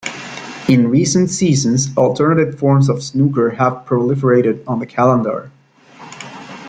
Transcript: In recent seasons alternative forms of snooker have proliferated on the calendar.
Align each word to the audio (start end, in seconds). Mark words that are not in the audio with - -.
In 0.67 0.87
recent 0.87 1.29
seasons 1.29 1.95
alternative 1.95 2.57
forms 2.57 2.89
of 2.89 3.03
snooker 3.03 3.51
have 3.51 3.85
proliferated 3.85 4.63
on 4.67 4.79
the 4.79 4.87
calendar. 4.87 5.51